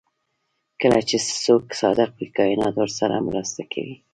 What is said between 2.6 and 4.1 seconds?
ورسره مرسته کوي.